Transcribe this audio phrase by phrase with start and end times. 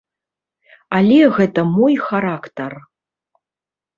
[0.99, 2.71] Але гэта мой характар.